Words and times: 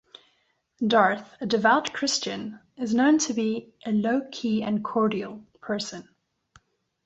Dearth, 0.87 1.35
a 1.41 1.45
devout 1.45 1.93
Christian, 1.93 2.59
is 2.75 2.91
known 2.95 3.19
to 3.19 3.35
be 3.35 3.71
a 3.85 3.91
"low-key 3.91 4.63
and 4.63 4.83
cordial" 4.83 5.45
person. 5.61 6.09